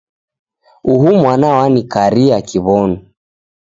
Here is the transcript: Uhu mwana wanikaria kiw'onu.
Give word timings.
Uhu 0.91 1.07
mwana 1.19 1.47
wanikaria 1.57 2.37
kiw'onu. 2.47 2.97